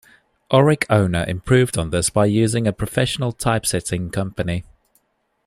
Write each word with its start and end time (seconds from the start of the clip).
"Oric 0.51 0.85
Owner" 0.89 1.23
improved 1.27 1.77
on 1.77 1.91
this 1.91 2.09
by 2.09 2.25
using 2.25 2.65
a 2.65 2.73
professional 2.73 3.31
typsetting 3.31 4.09
company. 4.11 4.63